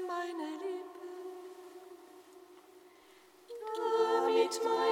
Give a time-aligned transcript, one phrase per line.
[0.00, 1.10] meine Lippen,
[3.76, 4.91] damit mein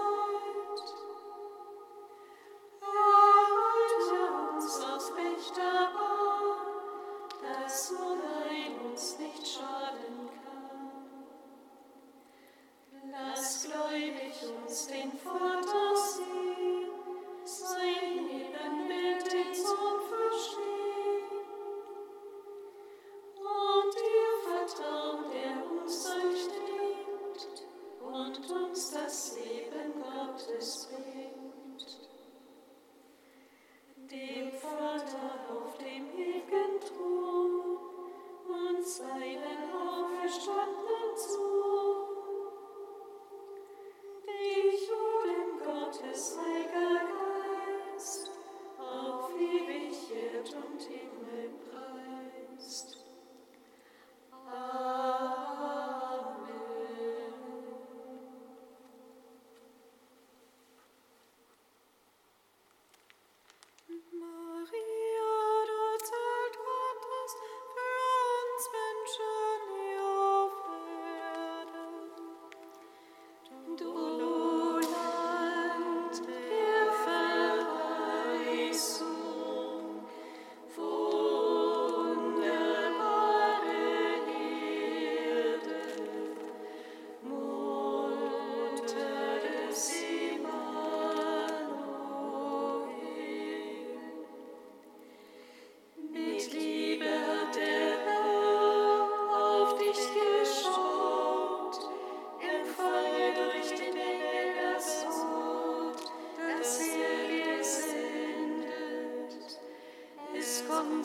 [50.43, 51.10] 中间。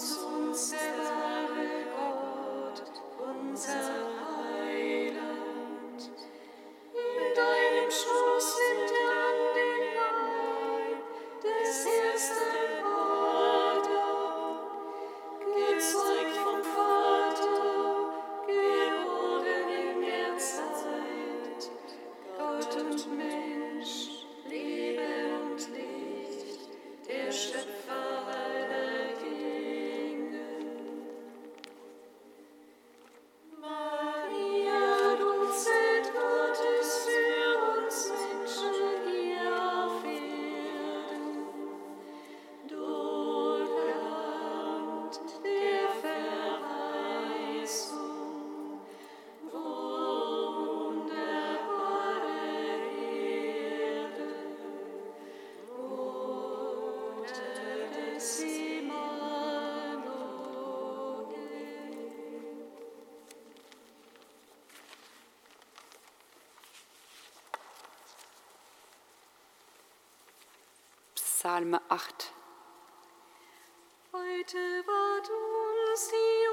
[0.06, 0.18] uns,
[0.52, 0.76] unser
[1.96, 2.82] Gott,
[3.18, 4.25] unser
[71.46, 72.32] Psalm 8.
[74.12, 76.45] Heute ward uns die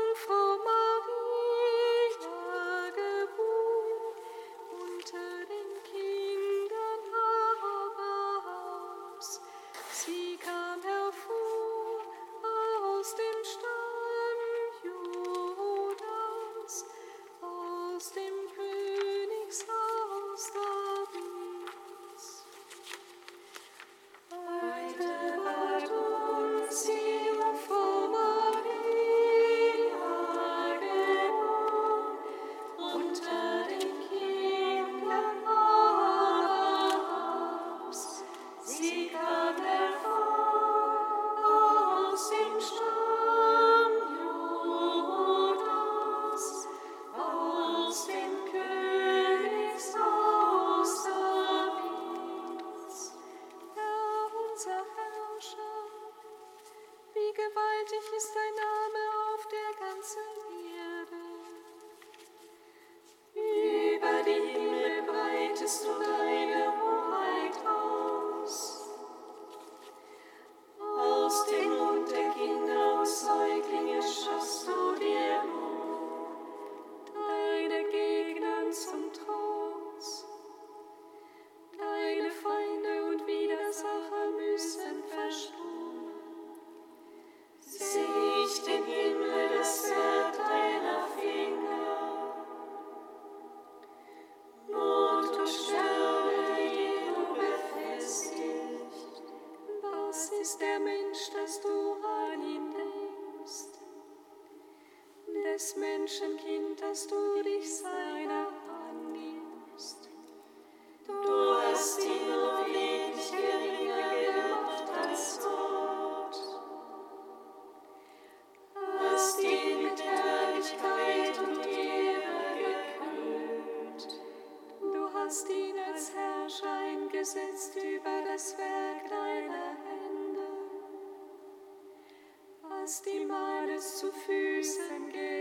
[133.01, 135.32] die meines zu Füßen geht.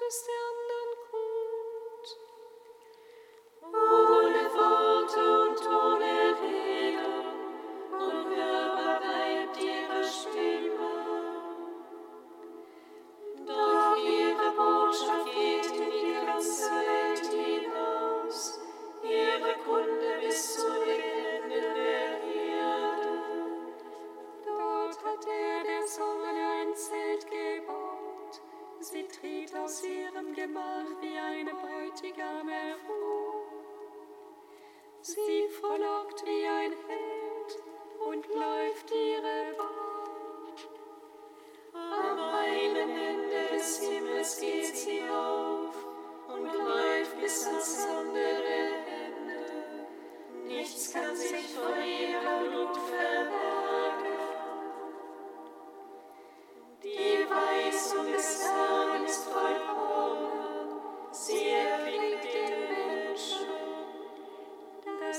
[0.00, 0.49] to still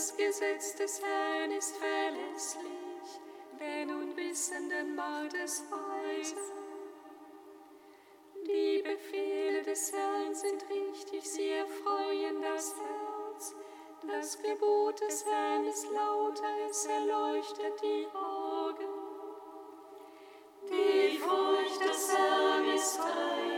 [0.02, 3.22] Das Gesetz des Herrn ist verlässlich,
[3.60, 5.36] wer unwissenden Wissenden macht.
[8.48, 13.56] Die Befehle des Herrn sind richtig, sie erfreuen das Herz.
[14.08, 18.90] Das Gebot des Herrn ist lauter, es erleuchtet die Augen.
[20.64, 23.51] Die Furcht des Herrn ist rein.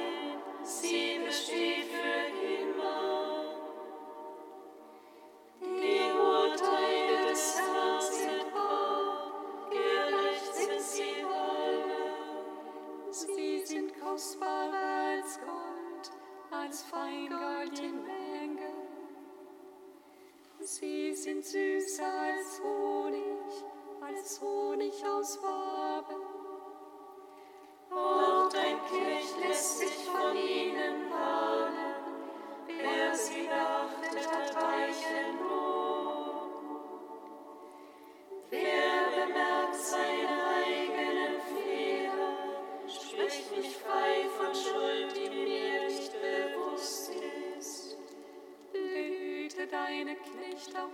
[50.14, 50.92] Blick nicht auf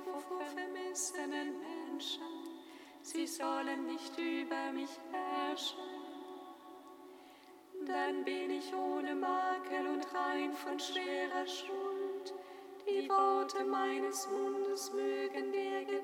[0.55, 2.21] vermissenen Menschen,
[3.01, 5.77] sie sollen nicht über mich herrschen.
[7.85, 12.33] Dann bin ich ohne Makel und rein von schwerer Schuld.
[12.87, 15.98] Die Worte meines Mundes mögen dir gelingen.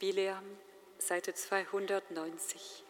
[0.00, 0.44] Bileam,
[0.98, 2.89] Seite 290.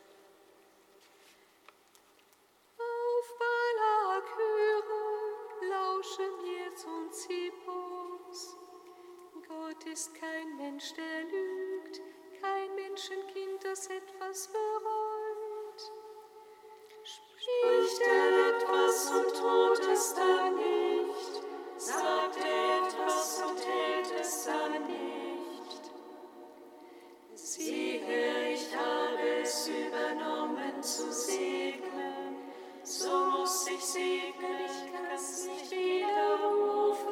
[30.82, 32.36] zu segnen,
[32.82, 37.10] so muss ich segnen, ich kann es nicht widerrufen.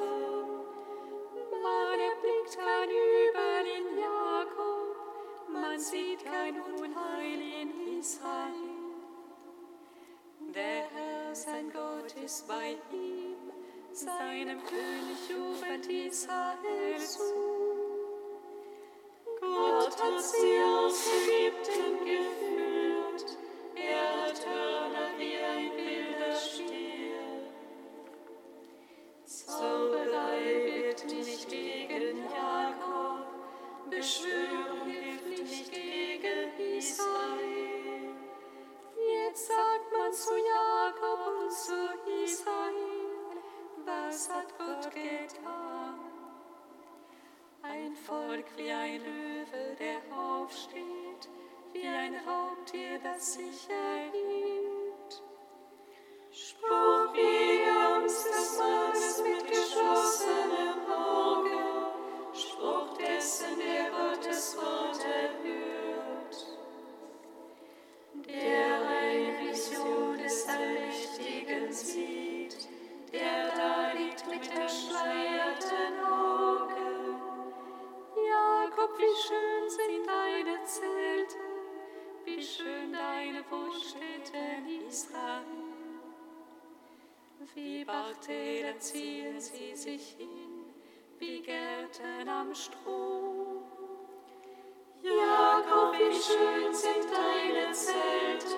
[1.63, 4.97] Man erblickt kein Übel in Jakob,
[5.53, 8.79] man sieht kein Unheil in Israel.
[10.55, 13.53] Der Herr, sein Gott, ist bei ihm,
[13.93, 17.59] seinem König ruft Israel zu.
[19.41, 20.68] Gott hat sie
[92.49, 93.62] am Strom.
[95.02, 98.58] Jakob, wie schön sind deine Zelte.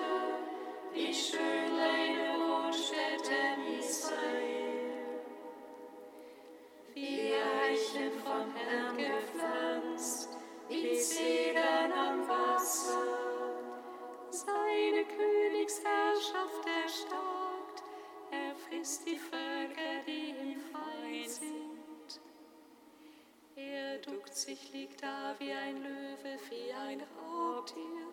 [24.31, 28.07] Er sich, liegt da wie ein Löwe, wie ein Raubtier.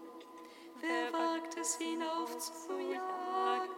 [0.81, 3.71] Wer wagt es hinauf zu jagen?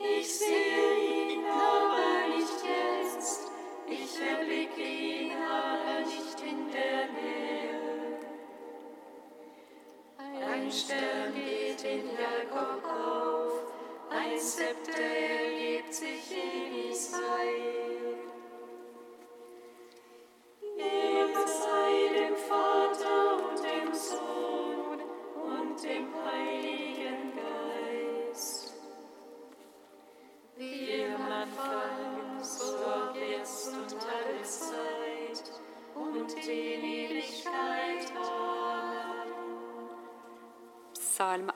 [0.00, 3.52] Ich sehe ihn, aber nicht jetzt.
[3.86, 8.18] Ich erblicke ihn, aber nicht in der Nähe.
[10.18, 13.62] Ein Stern geht in Jakob auf,
[14.10, 17.81] ein Zepter erhebt sich in Israel.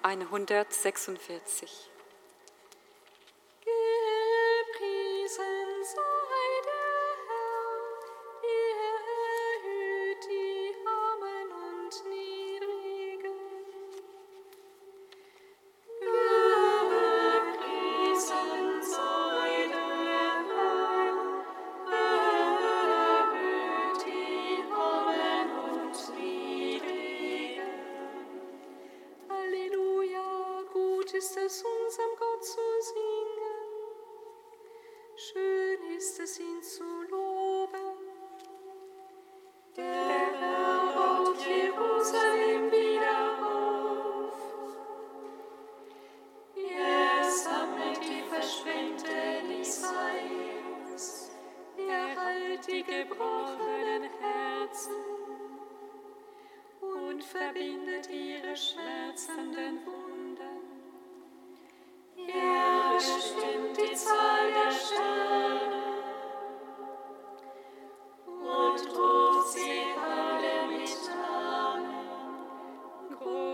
[0.07, 1.96] 146.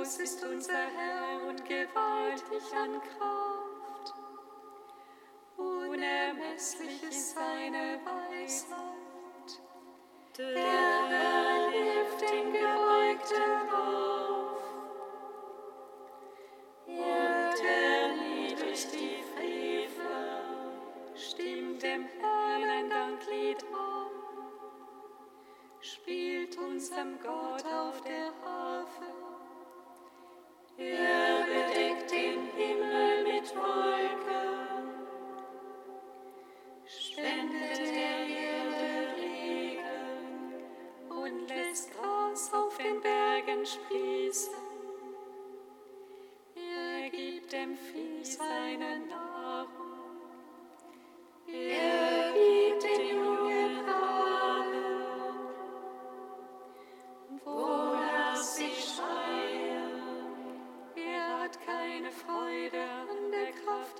[0.03, 4.15] Groß ist unser Herr und gewaltig an Kraft.
[5.57, 9.63] Unermesslich ist seine Weisheit.
[10.37, 14.63] Der Herr hilft den Gebeugten auf.
[16.89, 20.43] Er erniedrigt die Frevler,
[21.15, 24.11] stimmt dem Herrn ein Danklied an,
[25.81, 29.22] spielt unserem Gott auf der Harfe.
[30.79, 31.32] Er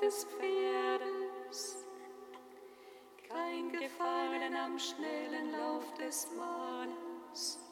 [0.03, 1.77] des Pferdes.
[3.29, 7.72] Kein Gefallen am schnellen Lauf des Mannes.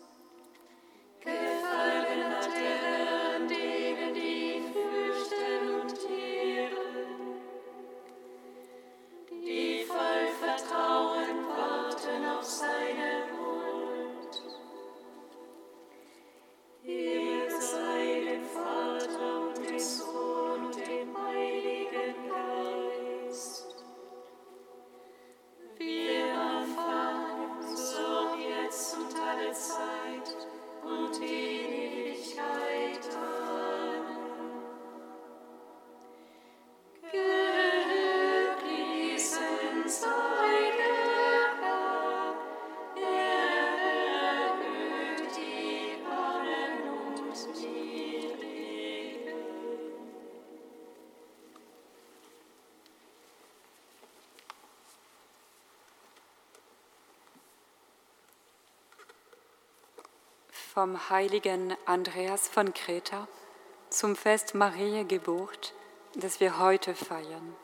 [60.72, 63.26] Vom heiligen Andreas von Kreta
[63.88, 65.74] zum Fest Mariä Geburt,
[66.14, 67.56] das wir heute feiern.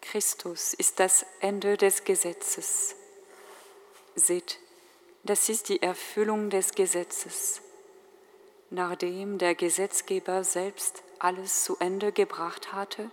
[0.00, 2.94] Christus ist das Ende des Gesetzes.
[4.14, 4.60] Seht,
[5.24, 7.62] das ist die Erfüllung des Gesetzes.
[8.70, 13.10] Nachdem der Gesetzgeber selbst alles zu Ende gebracht hatte,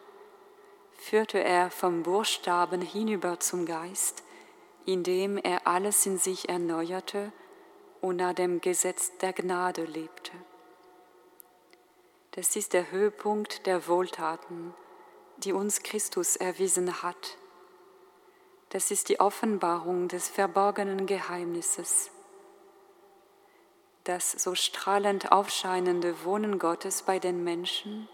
[0.95, 4.21] führte er vom Buchstaben hinüber zum Geist,
[4.85, 7.31] indem er alles in sich erneuerte
[8.01, 10.31] und nach dem Gesetz der Gnade lebte.
[12.31, 14.73] Das ist der Höhepunkt der Wohltaten,
[15.37, 17.37] die uns Christus erwiesen hat.
[18.69, 22.11] Das ist die Offenbarung des verborgenen Geheimnisses.
[24.03, 28.07] Das so strahlend aufscheinende Wohnen Gottes bei den Menschen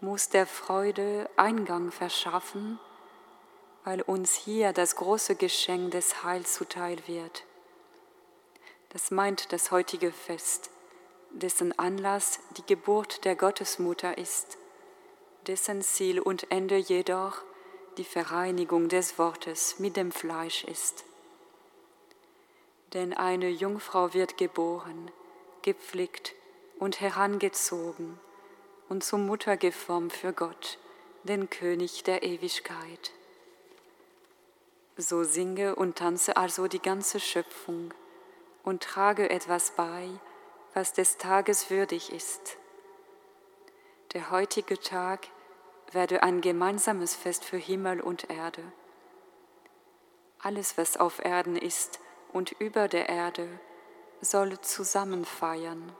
[0.00, 2.78] muss der Freude Eingang verschaffen,
[3.84, 7.44] weil uns hier das große Geschenk des Heils zuteil wird.
[8.94, 10.70] Das meint das heutige Fest,
[11.30, 14.56] dessen Anlass die Geburt der Gottesmutter ist,
[15.48, 17.42] dessen Ziel und Ende jedoch
[17.96, 21.04] die Vereinigung des Wortes mit dem Fleisch ist.
[22.92, 25.10] Denn eine Jungfrau wird geboren,
[25.62, 26.32] gepflegt
[26.78, 28.20] und herangezogen
[28.88, 30.78] und zur Mutter geformt für Gott,
[31.24, 33.10] den König der Ewigkeit.
[34.96, 37.92] So singe und tanze also die ganze Schöpfung
[38.64, 40.08] und trage etwas bei,
[40.72, 42.56] was des Tages würdig ist.
[44.12, 45.28] Der heutige Tag
[45.92, 48.62] werde ein gemeinsames Fest für Himmel und Erde.
[50.40, 52.00] Alles, was auf Erden ist
[52.32, 53.48] und über der Erde,
[54.20, 55.94] soll zusammen feiern.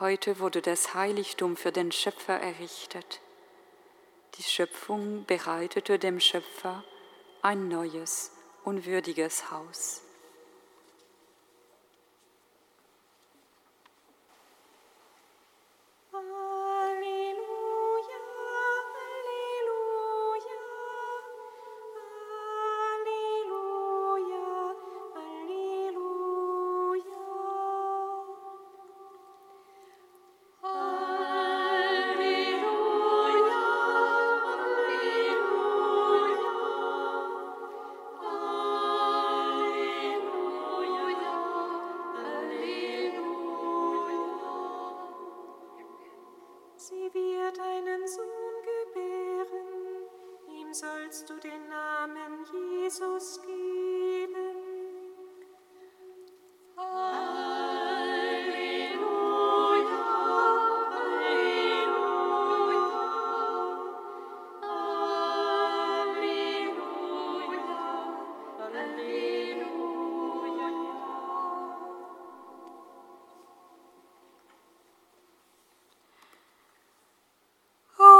[0.00, 3.20] Heute wurde das Heiligtum für den Schöpfer errichtet.
[4.36, 6.82] Die Schöpfung bereitete dem Schöpfer
[7.42, 8.32] ein neues,
[8.64, 10.02] unwürdiges Haus.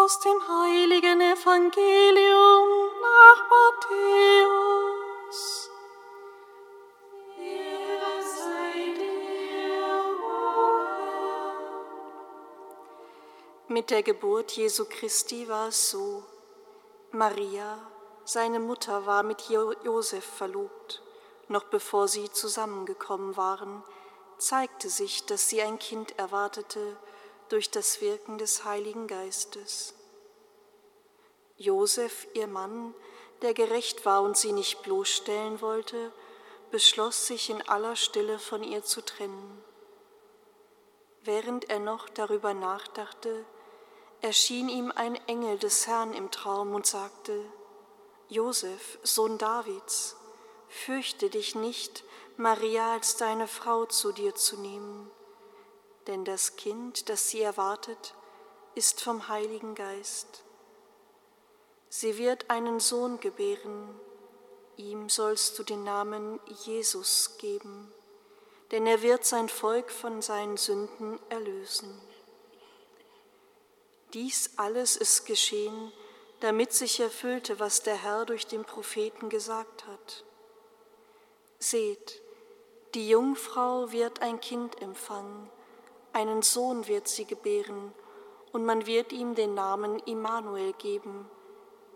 [0.05, 2.69] Aus dem heiligen Evangelium
[3.01, 4.91] nach Matthäus.
[13.69, 16.23] Mit der Geburt Jesu Christi war es so.
[17.13, 17.79] Maria,
[18.27, 21.01] seine Mutter, war mit Josef verlobt.
[21.49, 23.83] Noch bevor sie zusammengekommen waren,
[24.37, 26.99] zeigte sich, dass sie ein Kind erwartete
[27.49, 29.95] durch das Wirken des Heiligen Geistes.
[31.57, 32.95] Josef, ihr Mann,
[33.43, 36.13] der gerecht war und sie nicht bloßstellen wollte,
[36.71, 39.63] beschloss sich in aller Stille von ihr zu trennen.
[41.23, 43.45] Während er noch darüber nachdachte,
[44.21, 47.45] erschien ihm ein Engel des Herrn im Traum und sagte,
[48.29, 50.17] Josef, Sohn Davids,
[50.69, 52.05] fürchte dich nicht,
[52.37, 55.11] Maria als deine Frau zu dir zu nehmen
[56.07, 58.15] denn das Kind, das sie erwartet,
[58.75, 60.45] ist vom Heiligen Geist.
[61.89, 64.01] Sie wird einen Sohn gebären,
[64.77, 67.93] ihm sollst du den Namen Jesus geben,
[68.71, 72.01] denn er wird sein Volk von seinen Sünden erlösen.
[74.13, 75.93] Dies alles ist geschehen,
[76.41, 80.25] damit sich erfüllte, was der Herr durch den Propheten gesagt hat.
[81.59, 82.21] Seht,
[82.95, 85.51] die Jungfrau wird ein Kind empfangen,
[86.15, 87.93] einen Sohn wird sie gebären,
[88.53, 91.29] und man wird ihm den Namen Immanuel geben,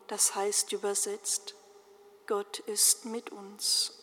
[0.08, 1.54] das heißt übersetzt,
[2.26, 3.94] Gott ist mit uns.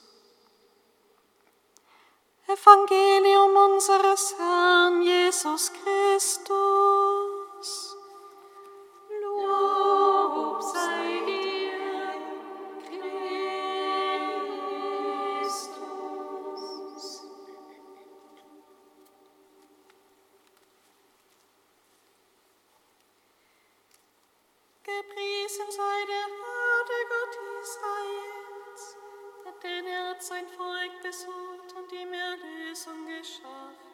[2.47, 6.45] Evangelium unseres Herrn Jesus Christus.
[30.27, 31.27] So hat er verheißen
[31.69, 33.84] von alters her.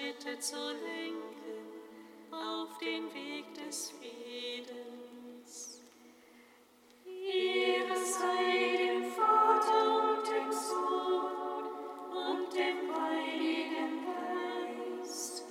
[0.00, 5.82] Schritte zur Linken auf den Weg des Friedens.
[7.04, 11.66] Ihre sei dem Vater und dem Sohn
[12.12, 14.06] und dem Heiligen
[15.02, 15.44] Geist,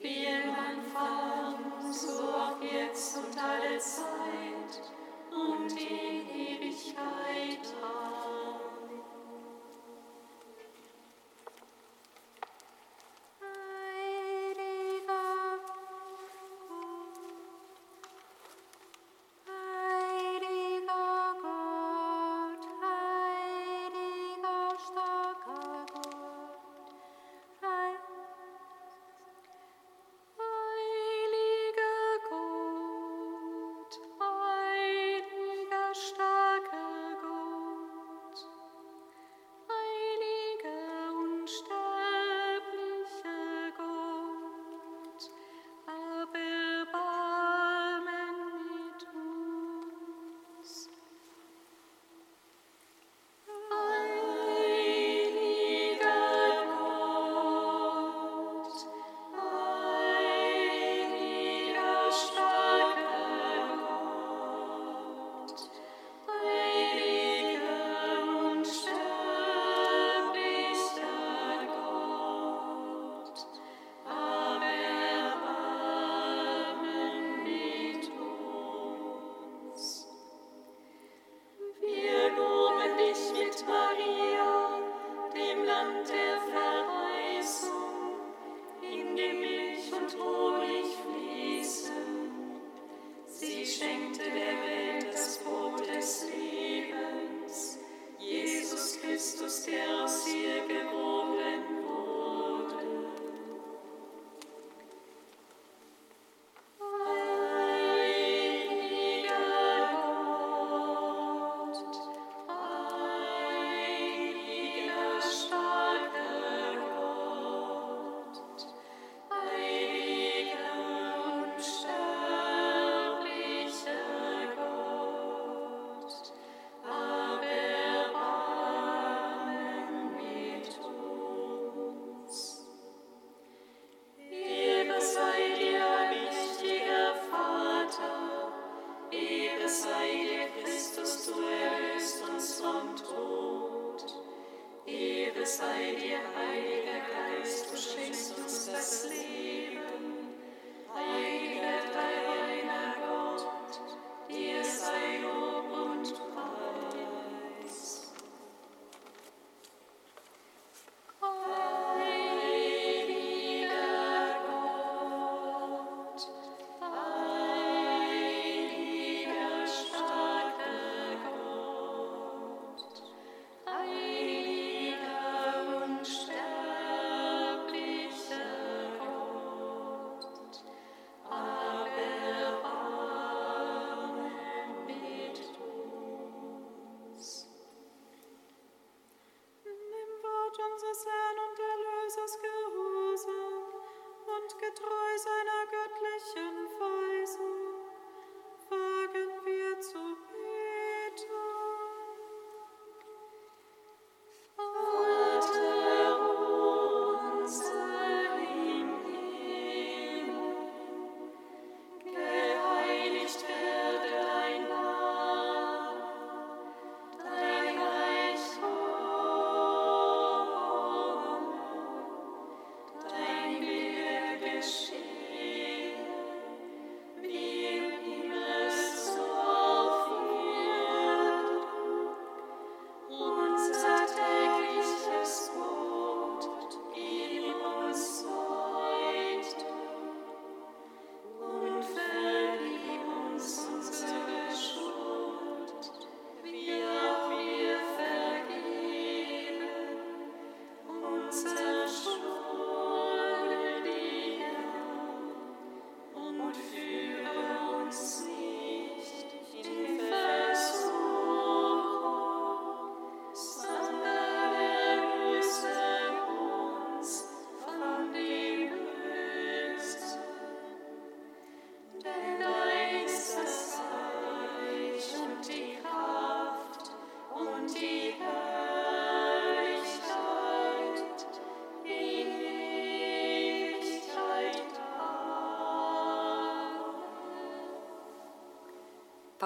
[0.00, 4.92] Wir, im Vater, so auch jetzt und alle Zeit
[5.30, 7.74] und in Ewigkeit.
[7.80, 8.59] Amen.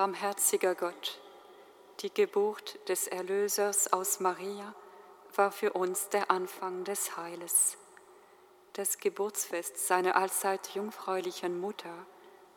[0.05, 1.19] Barmherziger Gott,
[2.01, 4.75] die Geburt des Erlösers aus Maria
[5.35, 7.79] war für uns der Anfang des Heiles.
[8.75, 12.05] Das Geburtsfest seiner allzeit jungfräulichen Mutter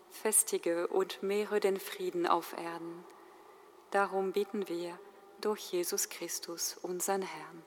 [0.10, 3.06] festige und mehre den Frieden auf Erden.
[3.92, 5.00] Darum bitten wir
[5.40, 7.64] durch Jesus Christus, unseren Herrn.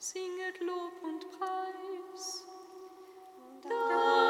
[0.00, 2.44] Singet Lob und Preis.
[3.62, 4.23] Da